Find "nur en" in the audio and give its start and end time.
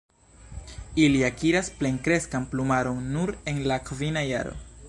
3.19-3.65